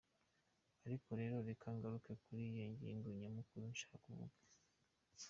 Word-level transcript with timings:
Ariko 0.85 1.09
rero 1.19 1.35
reka 1.49 1.67
ngaruke 1.75 2.11
kuri 2.23 2.43
ngingo 2.73 3.07
nyamukuru 3.19 3.63
nshaka 3.73 3.95
kuvuga. 4.05 4.37